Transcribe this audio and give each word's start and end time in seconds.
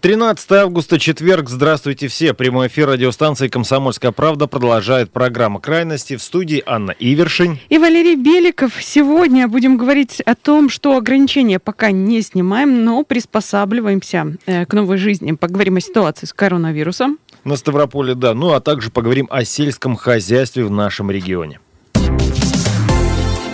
13 0.00 0.52
августа, 0.52 0.96
четверг. 1.00 1.48
Здравствуйте 1.48 2.06
все. 2.06 2.32
Прямой 2.32 2.68
эфир 2.68 2.88
радиостанции 2.88 3.48
«Комсомольская 3.48 4.12
правда» 4.12 4.46
продолжает 4.46 5.10
программа 5.10 5.58
«Крайности». 5.58 6.14
В 6.14 6.22
студии 6.22 6.62
Анна 6.64 6.92
Ивершин. 6.92 7.58
И 7.68 7.78
Валерий 7.78 8.14
Беликов. 8.14 8.74
Сегодня 8.80 9.48
будем 9.48 9.76
говорить 9.76 10.20
о 10.20 10.36
том, 10.36 10.68
что 10.68 10.96
ограничения 10.96 11.58
пока 11.58 11.90
не 11.90 12.22
снимаем, 12.22 12.84
но 12.84 13.02
приспосабливаемся 13.02 14.36
э, 14.46 14.66
к 14.66 14.72
новой 14.72 14.98
жизни. 14.98 15.32
Поговорим 15.32 15.78
о 15.78 15.80
ситуации 15.80 16.26
с 16.26 16.32
коронавирусом. 16.32 17.18
На 17.42 17.56
Ставрополе, 17.56 18.14
да. 18.14 18.34
Ну, 18.34 18.52
а 18.52 18.60
также 18.60 18.92
поговорим 18.92 19.26
о 19.30 19.44
сельском 19.44 19.96
хозяйстве 19.96 20.64
в 20.64 20.70
нашем 20.70 21.10
регионе. 21.10 21.58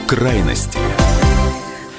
Крайности. 0.06 0.78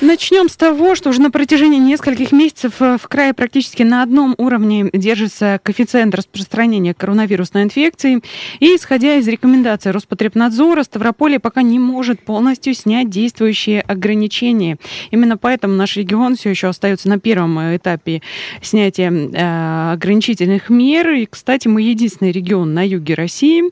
Начнем 0.01 0.49
с 0.49 0.57
того, 0.57 0.93
что 0.95 1.09
уже 1.09 1.21
на 1.21 1.31
протяжении 1.31 1.79
нескольких 1.79 2.33
месяцев 2.33 2.81
э, 2.81 2.97
в 3.01 3.07
крае 3.07 3.33
практически 3.33 3.81
на 3.81 4.03
одном 4.03 4.35
уровне 4.37 4.89
держится 4.91 5.57
коэффициент 5.63 6.13
распространения 6.13 6.93
коронавирусной 6.93 7.63
инфекции. 7.63 8.21
И 8.59 8.75
исходя 8.75 9.15
из 9.15 9.27
рекомендаций 9.29 9.91
Роспотребнадзора, 9.91 10.83
Ставрополье 10.83 11.39
пока 11.39 11.61
не 11.61 11.79
может 11.79 12.19
полностью 12.19 12.73
снять 12.73 13.09
действующие 13.09 13.79
ограничения. 13.79 14.77
Именно 15.11 15.37
поэтому 15.37 15.75
наш 15.75 15.95
регион 15.95 16.35
все 16.35 16.49
еще 16.49 16.67
остается 16.67 17.07
на 17.07 17.17
первом 17.17 17.57
этапе 17.77 18.21
снятия 18.61 19.09
э, 19.09 19.93
ограничительных 19.93 20.69
мер. 20.69 21.09
И, 21.11 21.25
кстати, 21.25 21.69
мы 21.69 21.81
единственный 21.81 22.33
регион 22.33 22.73
на 22.73 22.85
юге 22.85 23.13
России, 23.13 23.63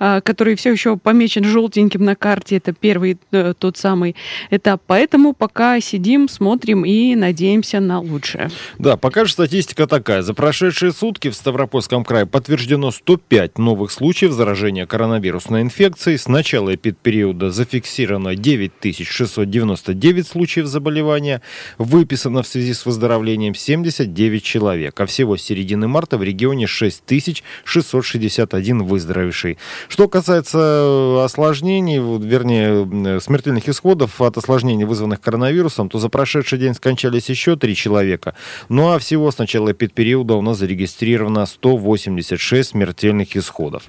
э, 0.00 0.22
который 0.22 0.56
все 0.56 0.72
еще 0.72 0.96
помечен 0.96 1.44
желтеньким 1.44 2.04
на 2.04 2.16
карте. 2.16 2.56
Это 2.56 2.72
первый 2.72 3.16
э, 3.30 3.54
тот 3.56 3.76
самый 3.76 4.16
этап. 4.50 4.82
Поэтому 4.88 5.34
пока 5.34 5.67
сидим, 5.80 6.28
смотрим 6.28 6.84
и 6.84 7.14
надеемся 7.14 7.78
на 7.80 8.00
лучшее. 8.00 8.50
Да, 8.78 8.96
пока 8.96 9.24
же 9.24 9.32
статистика 9.32 9.86
такая. 9.86 10.22
За 10.22 10.34
прошедшие 10.34 10.92
сутки 10.92 11.30
в 11.30 11.34
Ставропольском 11.34 12.04
крае 12.04 12.26
подтверждено 12.26 12.90
105 12.90 13.58
новых 13.58 13.90
случаев 13.90 14.32
заражения 14.32 14.86
коронавирусной 14.86 15.62
инфекцией. 15.62 16.18
С 16.18 16.28
начала 16.28 16.74
эпидпериода 16.74 17.50
зафиксировано 17.50 18.34
9699 18.34 20.26
случаев 20.26 20.66
заболевания. 20.66 21.40
Выписано 21.78 22.42
в 22.42 22.46
связи 22.46 22.74
с 22.74 22.84
выздоровлением 22.86 23.54
79 23.54 24.42
человек. 24.42 25.00
А 25.00 25.06
всего 25.06 25.36
с 25.36 25.42
середины 25.42 25.86
марта 25.88 26.18
в 26.18 26.22
регионе 26.22 26.66
6661 26.66 28.84
выздоровевший. 28.84 29.58
Что 29.88 30.08
касается 30.08 31.24
осложнений, 31.24 32.18
вернее, 32.18 33.20
смертельных 33.20 33.68
исходов 33.68 34.20
от 34.20 34.36
осложнений, 34.36 34.84
вызванных 34.84 35.20
коронавирусом, 35.20 35.57
коронавирусом, 35.58 35.88
то 35.88 35.98
за 35.98 36.08
прошедший 36.08 36.58
день 36.58 36.74
скончались 36.74 37.28
еще 37.28 37.56
три 37.56 37.74
человека. 37.74 38.34
Ну 38.68 38.92
а 38.92 38.98
всего 38.98 39.30
с 39.30 39.38
начала 39.38 39.72
эпидпериода 39.72 40.34
у 40.34 40.42
нас 40.42 40.58
зарегистрировано 40.58 41.46
186 41.46 42.70
смертельных 42.70 43.36
исходов. 43.36 43.84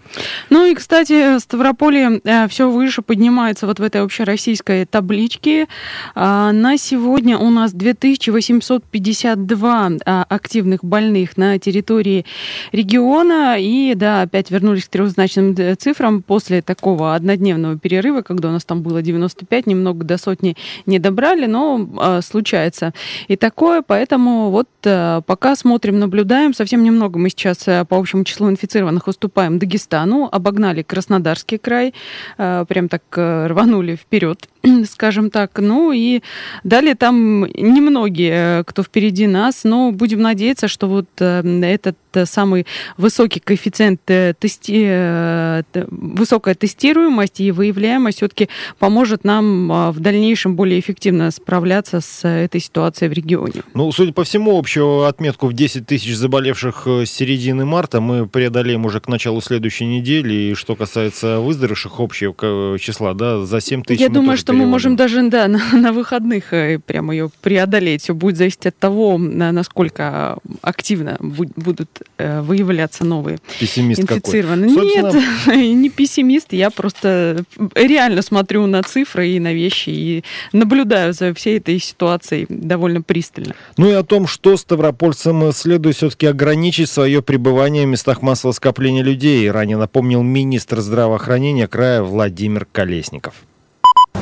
Ну 0.50 0.66
и, 0.66 0.76
кстати, 0.76 1.40
Ставрополье 1.40 2.22
э, 2.24 2.48
все 2.48 2.70
выше 2.70 3.02
поднимается 3.02 3.68
вот 3.68 3.80
в 3.80 3.84
этой 3.84 4.02
общероссийской 4.02 4.86
табличке. 4.86 5.68
А, 6.16 6.52
на 6.52 6.78
сегодня 6.78 7.38
у 7.38 7.50
нас 7.50 7.74
2852 7.74 9.92
а, 10.06 10.26
активных 10.30 10.84
больных 10.84 11.38
на 11.38 11.58
территории 11.60 12.26
региона. 12.72 13.58
И, 13.60 13.94
да, 13.96 14.24
опять 14.24 14.52
вернулись 14.52 14.86
к 14.86 14.90
трехзначным 14.90 15.56
э, 15.58 15.76
цифрам 15.76 16.22
после 16.22 16.62
такого 16.62 17.16
однодневного 17.16 17.78
перерыва, 17.78 18.22
когда 18.22 18.50
у 18.50 18.52
нас 18.52 18.66
там 18.66 18.82
было 18.82 19.02
95, 19.02 19.68
немного 19.68 20.06
до 20.06 20.18
сотни 20.18 20.56
не 20.86 21.00
добрали, 21.00 21.46
но 21.46 21.59
э, 22.00 22.22
случается. 22.22 22.94
И 23.28 23.36
такое, 23.36 23.82
поэтому 23.82 24.50
вот 24.50 24.70
э, 24.84 25.22
пока 25.26 25.56
смотрим, 25.56 26.00
наблюдаем, 26.00 26.54
совсем 26.54 26.84
немного 26.84 27.20
мы 27.20 27.30
сейчас 27.30 27.68
э, 27.68 27.86
по 27.86 27.98
общему 27.98 28.24
числу 28.24 28.50
инфицированных 28.50 29.08
уступаем 29.08 29.60
Дагестану, 29.60 30.30
обогнали 30.32 30.82
Краснодарский 30.82 31.58
край, 31.58 31.94
э, 32.38 32.66
прям 32.68 32.90
так 32.90 33.04
рванули 33.16 33.96
вперед 33.96 34.48
скажем 34.90 35.30
так. 35.30 35.60
Ну 35.60 35.92
и 35.92 36.22
далее 36.64 36.96
там 36.96 37.46
немногие, 37.46 38.64
кто 38.66 38.84
впереди 38.84 39.28
нас, 39.28 39.64
но 39.64 39.92
будем 39.92 40.22
надеяться, 40.22 40.68
что 40.68 40.88
вот 40.88 41.08
э, 41.20 41.42
этот 41.64 41.96
самый 42.26 42.66
высокий 42.98 43.40
коэффициент 43.40 44.02
э, 44.08 44.34
тести... 44.40 44.86
Э, 44.86 45.64
высокая 45.74 46.56
тестируемость 46.56 47.40
и 47.40 47.52
выявляемость 47.52 48.18
все-таки 48.18 48.50
поможет 48.80 49.24
нам 49.24 49.72
а, 49.72 49.92
в 49.92 50.00
дальнейшем 50.00 50.56
более 50.56 50.80
эффективно 50.80 51.32
справляться 51.32 52.02
с 52.02 52.28
этой 52.28 52.60
ситуацией 52.60 53.10
в 53.10 53.14
регионе. 53.14 53.64
Ну, 53.74 53.92
судя 53.92 54.14
по 54.14 54.24
всему, 54.24 54.58
общую 54.58 55.04
отметку 55.04 55.48
в 55.48 55.54
10 55.54 55.86
тысяч 55.86 56.16
заболевших 56.16 56.88
с 56.88 57.10
середины 57.10 57.66
марта 57.66 58.02
мы 58.02 58.28
преодолеем 58.28 58.86
уже 58.86 59.00
к 59.00 59.08
началу 59.08 59.42
следующей 59.42 59.86
недели. 59.86 60.34
И 60.34 60.54
что 60.56 60.76
касается 60.76 61.40
выздоровевших 61.40 62.00
общего 62.00 62.80
числа, 62.80 63.14
да, 63.14 63.46
за 63.46 63.62
7 63.62 63.84
тысяч 63.84 64.02
Я 64.02 64.10
думаю, 64.10 64.38
что 64.38 64.49
мы 64.54 64.66
можем 64.66 64.96
даже 64.96 65.28
да, 65.30 65.48
на, 65.48 65.60
на 65.74 65.92
выходных 65.92 66.54
э, 66.54 66.80
прямо 66.80 67.14
ее 67.14 67.30
преодолеть. 67.42 68.04
Все 68.04 68.14
будет 68.14 68.38
зависеть 68.38 68.66
от 68.68 68.78
того, 68.78 69.18
насколько 69.18 70.38
активно 70.62 71.18
будут 71.20 71.90
э, 72.18 72.42
выявляться 72.42 73.04
новые 73.06 73.40
Пессимист 73.60 74.02
инфицированные. 74.02 74.70
Нет, 74.72 75.16
не 75.48 75.90
пессимист. 75.90 76.54
Я 76.54 76.70
просто 76.70 77.44
реально 77.76 78.22
смотрю 78.22 78.66
на 78.68 78.84
цифры 78.84 79.30
и 79.30 79.40
на 79.40 79.54
вещи 79.54 79.90
и 79.90 80.24
наблюдаю 80.54 81.14
за 81.14 81.34
всей 81.34 81.58
этой 81.58 81.80
ситуацией 81.80 82.46
довольно 82.50 83.02
пристально. 83.02 83.56
Ну 83.78 83.90
и 83.90 83.94
о 83.94 84.04
том, 84.04 84.28
что 84.28 84.58
ставропольцам 84.58 85.52
следует 85.52 85.96
все-таки 85.96 86.28
ограничить 86.28 86.90
свое 86.90 87.22
пребывание 87.22 87.86
в 87.86 87.90
местах 87.90 88.22
массового 88.22 88.54
скопления 88.54 89.04
людей, 89.04 89.50
ранее 89.50 89.78
напомнил 89.78 90.24
министр 90.24 90.82
здравоохранения 90.82 91.68
края 91.68 92.02
Владимир 92.04 92.66
Колесников. 92.72 93.34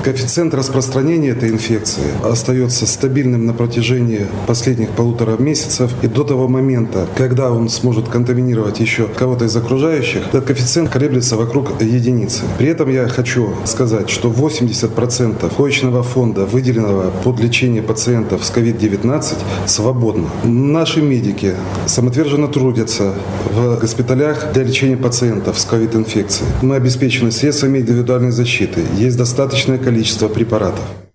Коэффициент 0.07 0.53
распространения 0.53 1.31
этой 1.31 1.49
инфекции 1.49 2.05
остается 2.23 2.87
стабильным 2.87 3.45
на 3.45 3.51
протяжении 3.51 4.25
последних 4.47 4.91
полутора 4.91 5.35
месяцев. 5.37 5.91
И 6.01 6.07
до 6.07 6.23
того 6.23 6.47
момента, 6.47 7.07
когда 7.17 7.51
он 7.51 7.67
сможет 7.67 8.07
контаминировать 8.07 8.79
еще 8.79 9.09
кого-то 9.09 9.43
из 9.43 9.55
окружающих, 9.57 10.25
этот 10.29 10.45
коэффициент 10.45 10.89
колеблется 10.89 11.35
вокруг 11.35 11.81
единицы. 11.81 12.43
При 12.57 12.69
этом 12.69 12.89
я 12.89 13.09
хочу 13.09 13.49
сказать, 13.65 14.09
что 14.09 14.29
80% 14.29 15.53
коечного 15.53 16.03
фонда, 16.03 16.45
выделенного 16.45 17.11
под 17.25 17.41
лечение 17.41 17.81
пациентов 17.81 18.45
с 18.45 18.51
COVID-19, 18.51 19.35
свободно. 19.65 20.29
Наши 20.45 21.01
медики 21.01 21.53
самоотверженно 21.85 22.47
трудятся 22.47 23.13
в 23.53 23.77
госпиталях 23.77 24.53
для 24.53 24.63
лечения 24.63 24.95
пациентов 24.95 25.59
с 25.59 25.67
COVID-инфекцией. 25.69 26.49
Мы 26.61 26.77
обеспечены 26.77 27.29
средствами 27.31 27.79
индивидуальной 27.79 28.31
защиты. 28.31 28.83
Есть 28.97 29.17
достаточное 29.17 29.77
количество 29.77 29.96
препаратов. 30.29 31.06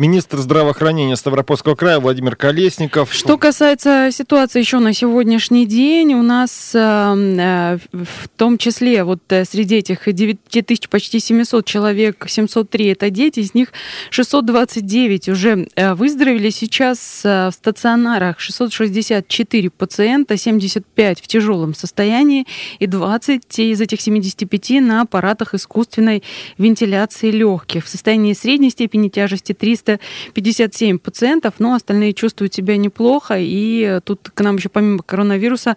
Министр 0.00 0.38
здравоохранения 0.38 1.14
Ставропольского 1.14 1.74
края 1.74 2.00
Владимир 2.00 2.34
Колесников. 2.34 3.12
Что 3.12 3.36
касается 3.36 4.08
ситуации 4.10 4.60
еще 4.60 4.78
на 4.78 4.94
сегодняшний 4.94 5.66
день, 5.66 6.14
у 6.14 6.22
нас 6.22 6.72
эм, 6.74 7.38
э, 7.38 7.78
в 7.92 8.28
том 8.34 8.56
числе 8.56 9.04
вот 9.04 9.20
э, 9.28 9.44
среди 9.44 9.76
этих 9.76 10.10
9 10.10 10.38
тысяч 10.66 10.88
почти 10.88 11.20
700 11.20 11.66
человек, 11.66 12.24
703 12.26 12.86
это 12.86 13.10
дети, 13.10 13.40
из 13.40 13.52
них 13.52 13.74
629 14.08 15.28
уже 15.28 15.68
э, 15.76 15.92
выздоровели. 15.92 16.48
Сейчас 16.48 17.20
в 17.22 17.52
стационарах 17.52 18.40
664 18.40 19.68
пациента, 19.68 20.38
75 20.38 21.20
в 21.20 21.26
тяжелом 21.26 21.74
состоянии 21.74 22.46
и 22.78 22.86
20 22.86 23.58
из 23.58 23.82
этих 23.82 24.00
75 24.00 24.80
на 24.80 25.02
аппаратах 25.02 25.52
искусственной 25.52 26.22
вентиляции 26.56 27.30
легких. 27.30 27.84
В 27.84 27.88
состоянии 27.90 28.32
средней 28.32 28.70
степени 28.70 29.10
тяжести 29.10 29.52
300 29.52 29.89
357 30.34 30.98
пациентов, 30.98 31.54
но 31.58 31.74
остальные 31.74 32.12
чувствуют 32.12 32.54
себя 32.54 32.76
неплохо. 32.76 33.34
И 33.38 34.00
тут 34.04 34.30
к 34.32 34.40
нам 34.40 34.56
еще 34.56 34.68
помимо 34.68 35.02
коронавируса 35.02 35.76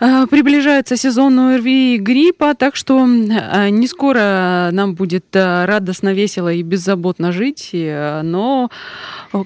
приближается 0.00 0.96
сезон 0.96 1.38
ОРВИ 1.38 1.94
и 1.94 1.98
гриппа, 1.98 2.54
так 2.54 2.74
что 2.74 3.06
э, 3.06 3.68
не 3.68 3.86
скоро 3.86 4.70
нам 4.72 4.94
будет 4.94 5.26
э, 5.34 5.66
радостно, 5.66 6.12
весело 6.14 6.52
и 6.52 6.62
беззаботно 6.62 7.32
жить, 7.32 7.70
но 7.72 8.70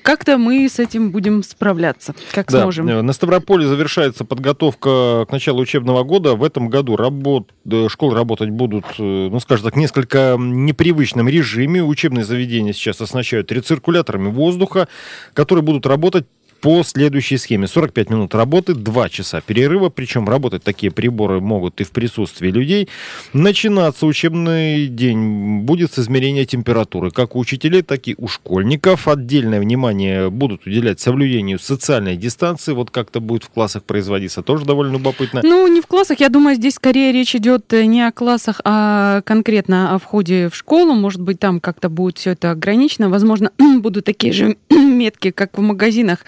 как-то 0.03 0.39
мы 0.39 0.69
с 0.69 0.79
этим 0.79 1.11
будем 1.11 1.43
справляться, 1.43 2.15
как 2.33 2.51
да. 2.51 2.63
сможем. 2.63 2.87
На 2.87 3.13
Ставрополе 3.13 3.67
завершается 3.67 4.25
подготовка 4.25 5.27
к 5.29 5.33
началу 5.33 5.61
учебного 5.61 6.05
года. 6.05 6.35
В 6.35 6.45
этом 6.45 6.69
году 6.69 6.97
работ... 6.97 7.51
школы 7.89 8.15
работать 8.15 8.51
будут, 8.51 8.85
ну, 8.99 9.39
скажем 9.41 9.65
так, 9.65 9.77
несколько 9.77 10.37
непривычном 10.39 11.29
режиме. 11.29 11.83
Учебные 11.83 12.25
заведения 12.25 12.73
сейчас 12.73 13.01
оснащают 13.01 13.53
рециркуляторами 13.53 14.29
воздуха, 14.29 14.89
которые 15.35 15.65
будут 15.65 15.87
работать 15.87 16.27
по 16.65 16.83
следующей 16.83 17.37
схеме. 17.37 17.67
45 17.67 18.09
минут 18.09 18.35
работы, 18.35 18.73
2 18.73 19.09
часа 19.11 19.43
перерыва, 19.43 19.91
причем 19.91 20.27
работать 20.27 20.63
такие 20.63 20.91
приборы 20.91 21.39
могут 21.43 21.79
и 21.83 21.85
в 21.85 21.91
присутствии 21.91 22.49
людей. 22.49 22.89
Начинаться 23.35 24.07
учебный 24.07 24.87
день 24.87 25.59
будет 25.59 25.93
с 25.93 25.99
измерения 25.99 26.47
температуры, 26.47 27.11
как 27.11 27.37
у 27.37 27.39
учителей, 27.39 27.83
так 27.83 28.09
и 28.09 28.15
у 28.17 28.29
школьников. 28.29 29.09
Отдельное 29.09 29.61
внимание 29.61 30.31
будут 30.31 30.67
уделять 30.67 31.01
соблюдению 31.01 31.59
социальной 31.59 32.17
дистанции. 32.17 32.73
Вот 32.73 32.91
как 32.91 33.11
это 33.11 33.21
будет 33.21 33.45
в 33.45 33.51
классах 33.51 33.85
производиться, 33.85 34.41
тоже 34.41 34.65
довольно 34.65 34.93
любопытно. 34.93 35.43
Ну, 35.45 35.67
не 35.67 35.83
в 35.83 35.87
классах, 35.87 36.21
я 36.21 36.31
думаю, 36.31 36.57
здесь 36.57 36.77
скорее 36.77 37.13
речь 37.13 37.35
идет 37.35 37.71
не 37.73 38.01
о 38.01 38.11
классах, 38.11 38.63
а 38.65 39.21
конкретно 39.27 39.95
о 39.95 39.99
входе 39.99 40.49
в 40.49 40.57
школу. 40.57 40.95
Может 40.95 41.21
быть, 41.21 41.39
там 41.39 41.61
как-то 41.61 41.91
будет 41.91 42.17
все 42.17 42.31
это 42.31 42.53
ограничено. 42.53 43.11
Возможно, 43.11 43.51
будут 43.81 44.07
такие 44.07 44.33
же 44.33 44.57
метки, 44.71 45.31
как 45.31 45.59
в 45.59 45.61
магазинах 45.61 46.21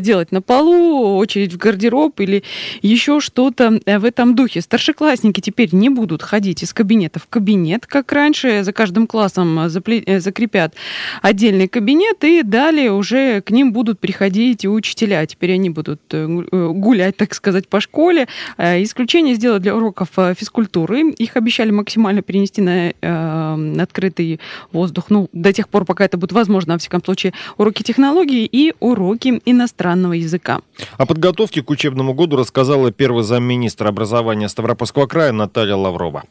делать 0.00 0.32
на 0.32 0.42
полу, 0.42 1.16
очередь 1.16 1.52
в 1.52 1.56
гардероб 1.56 2.20
или 2.20 2.42
еще 2.82 3.20
что-то 3.20 3.80
э, 3.84 3.98
в 3.98 4.04
этом 4.04 4.34
духе. 4.34 4.60
Старшеклассники 4.60 5.40
теперь 5.40 5.74
не 5.74 5.88
будут 5.88 6.22
ходить 6.22 6.62
из 6.62 6.72
кабинета 6.72 7.18
в 7.18 7.26
кабинет, 7.26 7.86
как 7.86 8.12
раньше, 8.12 8.62
за 8.62 8.72
каждым 8.72 9.06
классом 9.06 9.58
э, 9.58 9.68
закрепят 9.68 10.74
отдельный 11.22 11.68
кабинет, 11.68 12.24
и 12.24 12.42
далее 12.42 12.92
уже 12.92 13.40
к 13.40 13.50
ним 13.50 13.72
будут 13.72 14.00
приходить 14.00 14.64
и 14.64 14.68
учителя. 14.68 15.24
Теперь 15.26 15.52
они 15.52 15.70
будут 15.70 16.00
э, 16.12 16.26
гулять, 16.26 17.16
так 17.16 17.34
сказать, 17.34 17.68
по 17.68 17.80
школе. 17.80 18.28
Исключение 18.58 19.34
сделать 19.34 19.62
для 19.62 19.74
уроков 19.74 20.08
физкультуры. 20.36 21.10
Их 21.10 21.36
обещали 21.36 21.70
максимально 21.70 22.22
перенести 22.22 22.62
на 22.62 22.92
э, 23.00 23.80
открытый 23.80 24.40
воздух, 24.72 25.06
ну, 25.08 25.28
до 25.32 25.52
тех 25.52 25.68
пор, 25.68 25.84
пока 25.84 26.04
это 26.04 26.16
будет 26.16 26.32
возможно, 26.32 26.74
во 26.74 26.78
всяком 26.78 27.02
случае, 27.04 27.32
уроки 27.56 27.82
технологии 27.82 28.48
и 28.50 28.74
уроки 28.80 29.40
иностранного 29.54 30.12
языка. 30.12 30.60
О 30.98 31.06
подготовке 31.06 31.62
к 31.62 31.70
учебному 31.70 32.12
году 32.14 32.36
рассказала 32.36 32.92
первый 32.92 33.24
замминистра 33.24 33.88
образования 33.88 34.48
Ставропольского 34.48 35.06
края 35.06 35.32
Наталья 35.32 35.76
Лаврова. 35.76 36.24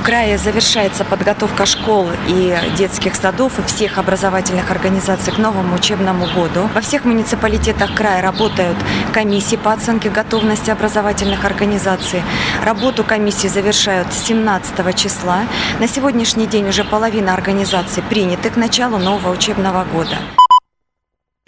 В 0.00 0.02
крае 0.02 0.38
завершается 0.38 1.04
подготовка 1.04 1.66
школ 1.66 2.06
и 2.26 2.56
детских 2.78 3.14
садов 3.14 3.58
и 3.58 3.62
всех 3.62 3.98
образовательных 3.98 4.70
организаций 4.70 5.30
к 5.30 5.36
новому 5.36 5.74
учебному 5.74 6.24
году. 6.24 6.70
Во 6.74 6.80
всех 6.80 7.04
муниципалитетах 7.04 7.94
края 7.94 8.22
работают 8.22 8.78
комиссии 9.12 9.56
по 9.56 9.74
оценке 9.74 10.08
готовности 10.08 10.70
образовательных 10.70 11.44
организаций. 11.44 12.22
Работу 12.64 13.04
комиссии 13.04 13.48
завершают 13.48 14.10
17 14.14 14.96
числа. 14.96 15.42
На 15.80 15.86
сегодняшний 15.86 16.46
день 16.46 16.70
уже 16.70 16.82
половина 16.82 17.34
организаций 17.34 18.02
приняты 18.02 18.48
к 18.48 18.56
началу 18.56 18.96
нового 18.96 19.30
учебного 19.30 19.84
года. 19.84 20.16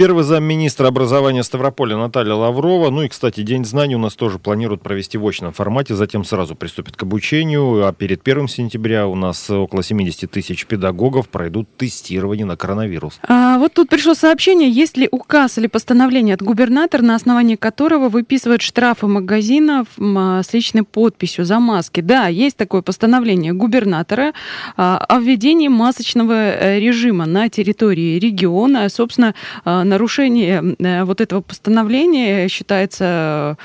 Первый 0.02 0.24
замминистра 0.24 0.88
образования 0.88 1.44
Ставрополя 1.44 1.96
Наталья 1.96 2.34
Лаврова. 2.34 2.90
Ну 2.90 3.04
и, 3.04 3.08
кстати, 3.08 3.42
День 3.42 3.64
знаний 3.64 3.94
у 3.94 4.00
нас 4.00 4.16
тоже 4.16 4.40
планируют 4.40 4.82
провести 4.82 5.16
в 5.16 5.24
очном 5.24 5.52
формате, 5.52 5.94
затем 5.94 6.24
сразу 6.24 6.56
приступят 6.56 6.96
к 6.96 7.04
обучению. 7.04 7.86
А 7.86 7.92
перед 7.92 8.26
1 8.26 8.48
сентября 8.48 9.06
у 9.06 9.14
нас 9.14 9.48
около 9.48 9.84
70 9.84 10.28
тысяч 10.28 10.66
педагогов 10.66 11.28
пройдут 11.28 11.68
тестирование 11.76 12.44
на 12.44 12.56
коронавирус. 12.56 13.20
А, 13.28 13.58
вот 13.58 13.74
тут 13.74 13.90
пришло 13.90 14.14
сообщение, 14.14 14.68
есть 14.68 14.96
ли 14.96 15.08
указ 15.08 15.58
или 15.58 15.68
постановление 15.68 16.34
от 16.34 16.42
губернатора, 16.42 17.02
на 17.02 17.14
основании 17.14 17.54
которого 17.54 18.08
выписывают 18.08 18.60
штрафы 18.60 19.06
магазинов 19.06 19.86
а, 20.00 20.42
с 20.42 20.52
личной 20.52 20.82
подписью 20.82 21.44
за 21.44 21.60
маски. 21.60 22.00
Да, 22.00 22.26
есть 22.26 22.56
такое 22.56 22.82
постановление 22.82 23.52
губернатора 23.52 24.32
а, 24.76 24.98
о 25.08 25.20
введении 25.20 25.68
масочного 25.68 26.32
э, 26.32 26.80
режима 26.80 27.24
на 27.26 27.48
территории 27.48 28.18
региона. 28.18 28.88
Собственно, 28.88 29.36
а, 29.64 29.84
нарушение 29.92 30.76
э, 30.78 31.04
вот 31.04 31.20
этого 31.20 31.40
постановления 31.42 32.48
считается 32.48 33.56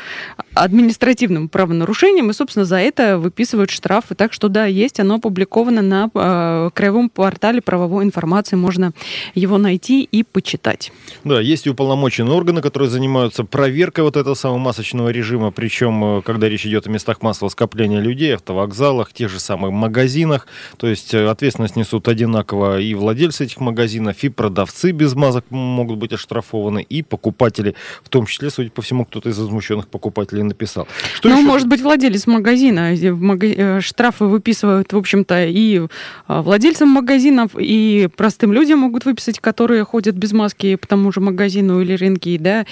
административным 0.53 1.47
правонарушением, 1.49 2.29
и, 2.29 2.33
собственно, 2.33 2.65
за 2.65 2.77
это 2.77 3.17
выписывают 3.17 3.69
штрафы. 3.69 4.15
Так 4.15 4.33
что, 4.33 4.49
да, 4.49 4.65
есть, 4.65 4.99
оно 4.99 5.15
опубликовано 5.15 5.81
на 5.81 6.09
э, 6.13 6.69
краевом 6.73 7.09
портале 7.09 7.61
правовой 7.61 8.03
информации, 8.03 8.55
можно 8.55 8.93
его 9.35 9.57
найти 9.57 10.03
и 10.03 10.23
почитать. 10.23 10.91
Да, 11.23 11.39
есть 11.39 11.67
и 11.67 11.69
уполномоченные 11.69 12.33
органы, 12.33 12.61
которые 12.61 12.89
занимаются 12.89 13.43
проверкой 13.43 14.03
вот 14.03 14.17
этого 14.17 14.35
самого 14.35 14.57
масочного 14.57 15.09
режима, 15.09 15.51
причем, 15.51 16.19
э, 16.19 16.21
когда 16.23 16.49
речь 16.49 16.65
идет 16.65 16.87
о 16.87 16.89
местах 16.89 17.21
массового 17.21 17.49
скопления 17.49 17.99
людей, 17.99 18.35
автовокзалах, 18.35 19.13
тех 19.13 19.29
же 19.29 19.39
самых 19.39 19.71
магазинах, 19.71 20.47
то 20.77 20.87
есть 20.87 21.13
э, 21.13 21.27
ответственность 21.27 21.75
несут 21.75 22.07
одинаково 22.07 22.79
и 22.79 22.93
владельцы 22.93 23.45
этих 23.45 23.59
магазинов, 23.59 24.23
и 24.23 24.29
продавцы 24.29 24.91
без 24.91 25.13
масок 25.13 25.45
могут 25.49 25.97
быть 25.97 26.13
оштрафованы, 26.17 26.81
и 26.81 27.01
покупатели, 27.01 27.75
в 28.03 28.09
том 28.09 28.25
числе, 28.25 28.49
судя 28.49 28.69
по 28.69 28.81
всему, 28.81 29.05
кто-то 29.05 29.29
из 29.29 29.37
возмущенных 29.37 29.87
покупателей 29.87 30.43
написал. 30.43 30.87
Что 31.13 31.29
ну, 31.29 31.39
еще? 31.39 31.47
может 31.47 31.67
быть, 31.67 31.81
владелец 31.81 32.27
магазина. 32.27 32.93
Э, 32.93 33.81
штрафы 33.81 34.25
выписывают, 34.25 34.93
в 34.93 34.97
общем-то, 34.97 35.45
и 35.45 35.87
а, 36.27 36.41
владельцам 36.41 36.89
магазинов, 36.89 37.51
и 37.57 38.09
простым 38.15 38.53
людям 38.53 38.79
могут 38.79 39.05
выписать, 39.05 39.39
которые 39.39 39.83
ходят 39.83 40.15
без 40.15 40.33
маски 40.33 40.75
по 40.75 40.87
тому 40.87 41.11
же 41.11 41.19
магазину 41.19 41.81
или 41.81 41.93
рынке, 41.93 42.37
да, 42.39 42.65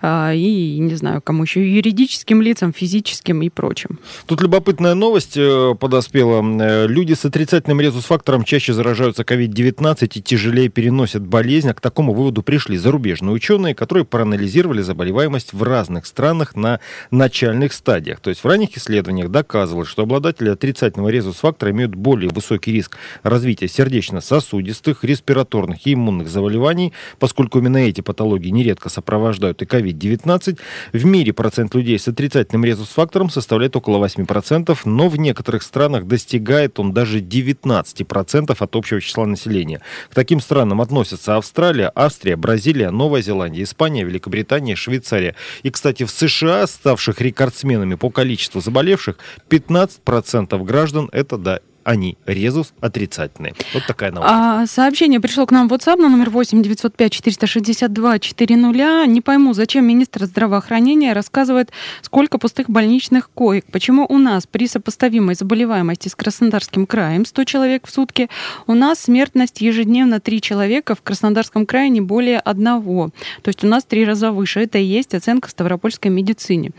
а, 0.00 0.32
и, 0.32 0.78
не 0.78 0.94
знаю, 0.94 1.20
кому 1.22 1.44
еще, 1.44 1.66
юридическим 1.66 2.42
лицам, 2.42 2.72
физическим 2.72 3.42
и 3.42 3.48
прочим. 3.48 3.98
Тут 4.26 4.40
любопытная 4.42 4.94
новость 4.94 5.36
э, 5.36 5.74
подоспела. 5.78 6.42
Э, 6.60 6.86
люди 6.86 7.14
с 7.14 7.24
отрицательным 7.24 7.80
резус-фактором 7.80 8.44
чаще 8.44 8.72
заражаются 8.72 9.22
COVID-19 9.22 10.10
и 10.14 10.22
тяжелее 10.22 10.68
переносят 10.68 11.26
болезнь. 11.26 11.68
А 11.70 11.74
к 11.74 11.80
такому 11.80 12.12
выводу 12.12 12.42
пришли 12.42 12.76
зарубежные 12.80 13.32
ученые, 13.32 13.74
которые 13.74 14.04
проанализировали 14.04 14.82
заболеваемость 14.82 15.52
в 15.52 15.62
разных 15.62 16.06
странах 16.06 16.56
на 16.56 16.80
начальных 17.10 17.72
стадиях. 17.72 18.20
То 18.20 18.30
есть 18.30 18.42
в 18.42 18.46
ранних 18.46 18.76
исследованиях 18.76 19.30
доказывалось, 19.30 19.88
что 19.88 20.02
обладатели 20.02 20.48
отрицательного 20.48 21.08
резус-фактора 21.10 21.70
имеют 21.70 21.94
более 21.94 22.30
высокий 22.30 22.72
риск 22.72 22.96
развития 23.22 23.68
сердечно-сосудистых, 23.68 25.04
респираторных 25.04 25.86
и 25.86 25.94
иммунных 25.94 26.28
заболеваний, 26.28 26.92
поскольку 27.18 27.58
именно 27.58 27.78
эти 27.78 28.00
патологии 28.00 28.50
нередко 28.50 28.88
сопровождают 28.88 29.62
и 29.62 29.64
COVID-19. 29.66 30.58
В 30.92 31.04
мире 31.04 31.32
процент 31.32 31.74
людей 31.74 31.98
с 31.98 32.08
отрицательным 32.08 32.64
резус-фактором 32.64 33.30
составляет 33.30 33.76
около 33.76 34.04
8%, 34.04 34.78
но 34.84 35.08
в 35.08 35.18
некоторых 35.18 35.62
странах 35.62 36.06
достигает 36.06 36.78
он 36.78 36.92
даже 36.92 37.20
19% 37.20 38.56
от 38.58 38.76
общего 38.76 39.00
числа 39.00 39.26
населения. 39.26 39.80
К 40.10 40.14
таким 40.14 40.40
странам 40.40 40.80
относятся 40.80 41.36
Австралия, 41.36 41.92
Австрия, 41.94 42.36
Бразилия, 42.36 42.69
Новая 42.72 43.22
Зеландия, 43.22 43.62
Испания, 43.62 44.04
Великобритания, 44.04 44.76
Швейцария. 44.76 45.34
И, 45.62 45.70
кстати, 45.70 46.04
в 46.04 46.10
США, 46.10 46.66
ставших 46.66 47.20
рекордсменами 47.20 47.94
по 47.94 48.10
количеству 48.10 48.60
заболевших, 48.60 49.18
15% 49.48 50.62
граждан 50.64 51.08
это, 51.12 51.36
да, 51.36 51.60
они 51.84 52.18
резус 52.26 52.72
отрицательные. 52.80 53.54
Вот 53.74 53.86
такая 53.86 54.12
новость. 54.12 54.32
А, 54.32 54.66
сообщение 54.66 55.20
пришло 55.20 55.46
к 55.46 55.50
нам 55.50 55.68
в 55.68 55.72
WhatsApp 55.72 55.96
на 55.96 56.08
номер 56.08 56.30
8 56.30 56.62
905 56.62 57.12
462 57.12 58.18
400. 58.18 59.06
Не 59.06 59.20
пойму, 59.20 59.52
зачем 59.52 59.86
министр 59.86 60.24
здравоохранения 60.24 61.12
рассказывает, 61.12 61.70
сколько 62.02 62.38
пустых 62.38 62.68
больничных 62.68 63.30
коек. 63.30 63.64
Почему 63.72 64.06
у 64.08 64.18
нас 64.18 64.46
при 64.46 64.66
сопоставимой 64.66 65.34
заболеваемости 65.34 66.08
с 66.08 66.14
Краснодарским 66.14 66.86
краем 66.86 67.24
100 67.24 67.44
человек 67.44 67.86
в 67.86 67.90
сутки, 67.90 68.28
у 68.66 68.74
нас 68.74 69.00
смертность 69.00 69.60
ежедневно 69.60 70.20
3 70.20 70.40
человека, 70.40 70.94
в 70.94 71.02
Краснодарском 71.02 71.66
крае 71.66 71.88
не 71.88 72.00
более 72.00 72.38
одного. 72.38 73.10
То 73.42 73.48
есть 73.48 73.64
у 73.64 73.66
нас 73.66 73.84
три 73.84 74.04
раза 74.04 74.32
выше. 74.32 74.60
Это 74.60 74.78
и 74.78 74.84
есть 74.84 75.14
оценка 75.14 75.48
в 75.48 75.50
ставропольской 75.50 76.10
медицине. 76.10 76.72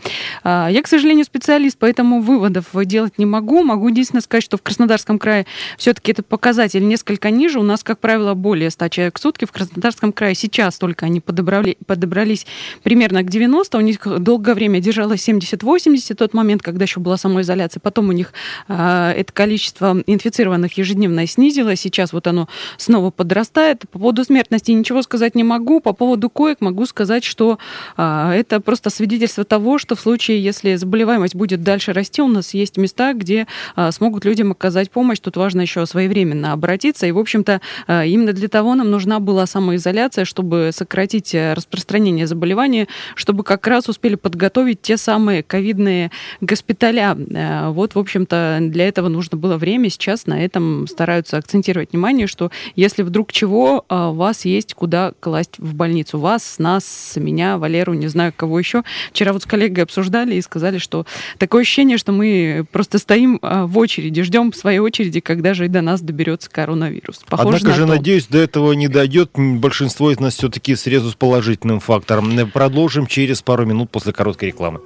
А, 0.44 0.68
я, 0.70 0.82
к 0.82 0.88
сожалению, 0.88 1.24
специалист, 1.24 1.76
поэтому 1.78 2.20
выводов 2.20 2.66
делать 2.84 3.18
не 3.18 3.26
могу. 3.26 3.62
Могу 3.62 3.88
единственное 3.88 4.22
сказать, 4.22 4.44
что 4.44 4.56
в 4.56 4.62
Краснодарском 4.62 4.91
Краснодарском 4.92 5.18
крае 5.18 5.46
все-таки 5.78 6.12
этот 6.12 6.26
показатель 6.26 6.86
несколько 6.86 7.30
ниже. 7.30 7.58
У 7.58 7.62
нас, 7.62 7.82
как 7.82 7.98
правило, 7.98 8.34
более 8.34 8.68
100 8.68 8.88
человек 8.88 9.18
в 9.18 9.22
сутки. 9.22 9.46
В 9.46 9.52
Краснодарском 9.52 10.12
крае 10.12 10.34
сейчас 10.34 10.76
только 10.76 11.06
они 11.06 11.20
подобрали, 11.20 11.78
подобрались 11.86 12.46
примерно 12.82 13.22
к 13.22 13.30
90. 13.30 13.78
У 13.78 13.80
них 13.80 14.00
долгое 14.22 14.54
время 14.54 14.80
держалось 14.80 15.26
70-80, 15.26 16.14
тот 16.14 16.34
момент, 16.34 16.62
когда 16.62 16.84
еще 16.84 17.00
была 17.00 17.16
самоизоляция. 17.16 17.80
Потом 17.80 18.10
у 18.10 18.12
них 18.12 18.34
э, 18.68 19.14
это 19.16 19.32
количество 19.32 20.02
инфицированных 20.06 20.76
ежедневно 20.76 21.26
снизилось. 21.26 21.80
Сейчас 21.80 22.12
вот 22.12 22.26
оно 22.26 22.48
снова 22.76 23.10
подрастает. 23.10 23.80
По 23.90 23.98
поводу 23.98 24.24
смертности 24.24 24.72
ничего 24.72 25.00
сказать 25.00 25.34
не 25.34 25.44
могу. 25.44 25.80
По 25.80 25.94
поводу 25.94 26.28
коек 26.28 26.60
могу 26.60 26.84
сказать, 26.84 27.24
что 27.24 27.58
э, 27.96 28.32
это 28.34 28.60
просто 28.60 28.90
свидетельство 28.90 29.44
того, 29.44 29.78
что 29.78 29.96
в 29.96 30.00
случае, 30.00 30.42
если 30.42 30.74
заболеваемость 30.74 31.34
будет 31.34 31.62
дальше 31.62 31.94
расти, 31.94 32.20
у 32.20 32.28
нас 32.28 32.52
есть 32.52 32.76
места, 32.76 33.14
где 33.14 33.46
э, 33.76 33.90
смогут 33.90 34.26
людям 34.26 34.52
оказать 34.52 34.81
помощь. 34.90 35.18
Тут 35.20 35.36
важно 35.36 35.62
еще 35.62 35.84
своевременно 35.86 36.52
обратиться. 36.52 37.06
И, 37.06 37.12
в 37.12 37.18
общем-то, 37.18 37.60
э, 37.86 38.06
именно 38.06 38.32
для 38.32 38.48
того 38.48 38.74
нам 38.74 38.90
нужна 38.90 39.20
была 39.20 39.46
самоизоляция, 39.46 40.24
чтобы 40.24 40.70
сократить 40.72 41.34
распространение 41.34 42.26
заболевания, 42.26 42.88
чтобы 43.14 43.44
как 43.44 43.66
раз 43.66 43.88
успели 43.88 44.14
подготовить 44.14 44.82
те 44.82 44.96
самые 44.96 45.42
ковидные 45.42 46.10
госпиталя. 46.40 47.16
Э, 47.16 47.68
вот, 47.70 47.94
в 47.94 47.98
общем-то, 47.98 48.58
для 48.60 48.88
этого 48.88 49.08
нужно 49.08 49.36
было 49.36 49.56
время. 49.56 49.90
Сейчас 49.90 50.26
на 50.26 50.44
этом 50.44 50.86
стараются 50.86 51.36
акцентировать 51.36 51.92
внимание, 51.92 52.26
что 52.26 52.50
если 52.76 53.02
вдруг 53.02 53.32
чего, 53.32 53.84
э, 53.88 54.10
вас 54.10 54.44
есть 54.44 54.74
куда 54.74 55.12
класть 55.20 55.58
в 55.58 55.74
больницу. 55.74 56.18
Вас, 56.18 56.56
нас, 56.58 57.14
меня, 57.16 57.58
Валеру, 57.58 57.94
не 57.94 58.08
знаю, 58.08 58.32
кого 58.34 58.58
еще. 58.58 58.82
Вчера 59.10 59.32
вот 59.32 59.42
с 59.42 59.46
коллегой 59.46 59.84
обсуждали 59.84 60.34
и 60.34 60.42
сказали, 60.42 60.78
что 60.78 61.06
такое 61.38 61.62
ощущение, 61.62 61.98
что 61.98 62.12
мы 62.12 62.64
просто 62.70 62.98
стоим 62.98 63.38
э, 63.42 63.64
в 63.64 63.78
очереди, 63.78 64.22
ждем 64.22 64.52
своей 64.52 64.71
очереди, 64.80 65.20
когда 65.20 65.54
же 65.54 65.66
и 65.66 65.68
до 65.68 65.80
нас 65.80 66.00
доберется 66.00 66.50
коронавирус. 66.50 67.20
Похоже 67.28 67.56
Однако 67.58 67.74
же, 67.74 67.82
то. 67.82 67.88
надеюсь, 67.88 68.26
до 68.26 68.38
этого 68.38 68.72
не 68.72 68.88
дойдет. 68.88 69.30
Большинство 69.34 70.10
из 70.10 70.20
нас 70.20 70.34
все-таки 70.34 70.74
срезу 70.76 71.10
с 71.10 71.14
положительным 71.14 71.80
фактором. 71.80 72.50
Продолжим 72.50 73.06
через 73.06 73.42
пару 73.42 73.66
минут 73.66 73.90
после 73.90 74.12
короткой 74.12 74.48
рекламы. 74.48 74.80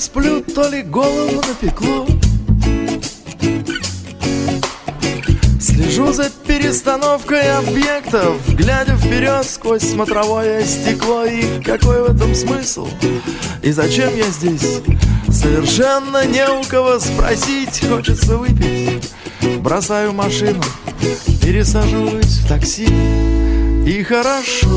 сплю, 0.00 0.40
то 0.40 0.68
ли 0.68 0.82
голову 0.82 1.42
напекло 1.46 2.06
Слежу 5.60 6.12
за 6.12 6.29
перестановкой 6.60 7.52
объектов 7.56 8.36
Глядя 8.54 8.94
вперед 8.96 9.46
сквозь 9.46 9.82
смотровое 9.82 10.64
стекло. 10.64 11.24
И 11.24 11.62
какой 11.62 12.02
в 12.02 12.14
этом 12.14 12.34
смысл? 12.34 12.88
И 13.62 13.72
зачем 13.72 14.14
я 14.14 14.24
здесь? 14.24 14.80
Совершенно 15.30 16.26
не 16.26 16.46
у 16.48 16.62
кого 16.64 16.98
спросить. 16.98 17.82
Хочется 17.88 18.36
выпить. 18.36 19.10
Бросаю 19.60 20.12
машину 20.12 20.60
Пересаживаюсь 21.42 22.40
в 22.40 22.48
такси. 22.48 22.88
И 23.86 24.02
хорошо 24.02 24.68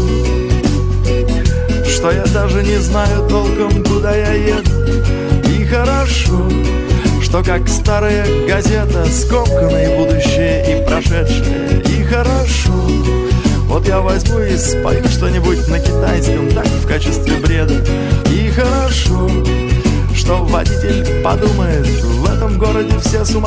Что 1.86 2.12
я 2.12 2.24
даже 2.34 2.64
не 2.64 2.78
знаю 2.78 3.28
толком, 3.28 3.84
куда 3.84 4.16
я 4.16 4.32
еду. 4.32 4.72
Хорошо 5.70 6.48
Что 7.24 7.44
как 7.44 7.68
старая 7.68 8.26
газета 8.48 9.06
Скомканное 9.06 9.98
будущее 9.98 10.62
и 10.70 10.86
прошедшее 10.86 11.13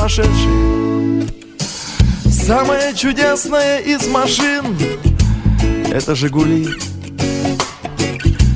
сумасшедшие 0.07 1.27
Самое 2.31 2.93
чудесное 2.95 3.79
из 3.79 4.07
машин 4.07 4.77
Это 5.91 6.15
Жигули 6.15 6.67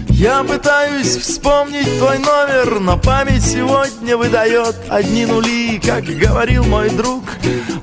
я 0.10 0.44
пытаюсь 0.44 1.16
вспомнить 1.16 1.98
твой 1.98 2.20
номер, 2.20 2.80
но 2.80 2.96
память 2.96 3.44
сегодня 3.44 4.16
выдает 4.16 4.76
одни 4.88 5.26
нули, 5.26 5.82
как 5.84 6.04
говорил 6.04 6.64
мой 6.64 6.92
друг 6.92 7.24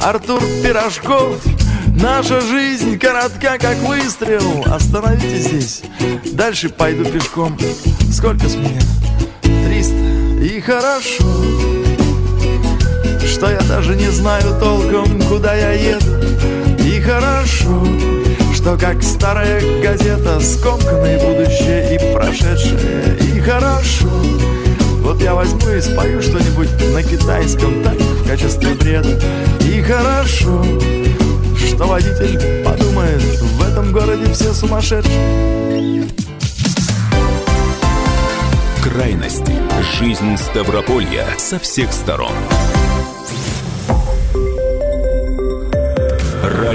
Артур 0.00 0.40
Пирожков. 0.62 1.44
Наша 2.00 2.40
жизнь 2.40 2.96
коротка, 2.96 3.58
как 3.58 3.76
выстрел. 3.78 4.62
Остановитесь 4.72 5.46
здесь, 5.46 5.82
дальше 6.32 6.68
пойду 6.68 7.04
пешком. 7.06 7.58
Сколько 8.12 8.48
с 8.48 8.54
меня? 8.54 8.82
Триста. 9.42 9.96
И 10.40 10.60
хорошо, 10.60 11.24
что 13.38 13.52
я 13.52 13.60
даже 13.68 13.94
не 13.94 14.10
знаю 14.10 14.58
толком, 14.58 15.20
куда 15.22 15.54
я 15.54 15.70
еду. 15.70 16.06
И 16.84 17.00
хорошо, 17.00 17.84
что 18.52 18.76
как 18.76 19.00
старая 19.00 19.60
газета 19.80 20.40
Скомканное 20.40 21.20
будущее 21.20 21.94
и 21.94 22.12
прошедшее 22.12 23.16
И 23.20 23.38
хорошо 23.38 24.08
Вот 25.02 25.22
я 25.22 25.34
возьму 25.34 25.70
и 25.70 25.80
спою 25.80 26.20
что-нибудь 26.20 26.68
на 26.92 27.02
китайском 27.02 27.82
Так 27.84 27.94
в 27.94 28.26
качестве 28.26 28.74
бреда 28.74 29.20
И 29.60 29.80
хорошо 29.82 30.64
Что 31.56 31.84
водитель 31.86 32.64
подумает 32.64 33.22
В 33.22 33.62
этом 33.62 33.92
городе 33.92 34.32
все 34.32 34.52
сумасшедшие 34.52 36.08
Крайности. 38.82 39.52
Жизнь 39.98 40.36
Ставрополья 40.36 41.26
со 41.36 41.58
всех 41.58 41.92
сторон. 41.92 42.32